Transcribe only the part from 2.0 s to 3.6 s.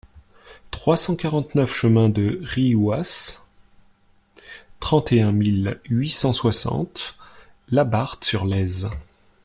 de Riouas,